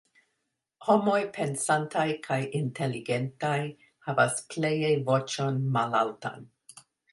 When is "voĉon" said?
5.13-5.63